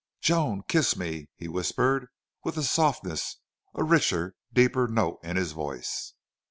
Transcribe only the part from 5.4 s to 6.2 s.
voice.